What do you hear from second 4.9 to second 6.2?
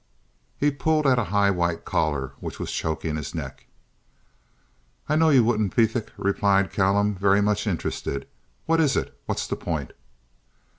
"I know you wouldn't, Pethick,"